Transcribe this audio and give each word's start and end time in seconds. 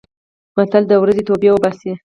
متل: 0.55 0.83
د 0.87 0.91
ورځې 1.01 1.21
توبې 1.27 1.47
اوباسي. 1.51 1.91